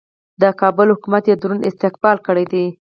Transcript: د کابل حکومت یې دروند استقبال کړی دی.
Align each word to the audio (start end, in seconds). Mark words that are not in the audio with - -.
د 0.41 0.43
کابل 0.61 0.87
حکومت 0.93 1.23
یې 1.29 1.35
دروند 1.41 1.67
استقبال 1.69 2.17
کړی 2.27 2.45
دی. 2.53 2.65